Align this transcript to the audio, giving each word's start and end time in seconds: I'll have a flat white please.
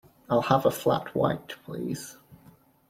I'll 0.31 0.41
have 0.41 0.65
a 0.65 0.71
flat 0.71 1.13
white 1.13 1.49
please. 1.63 2.17